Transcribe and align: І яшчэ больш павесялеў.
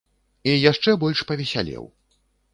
І 0.53 0.55
яшчэ 0.71 0.95
больш 1.03 1.23
павесялеў. 1.33 1.89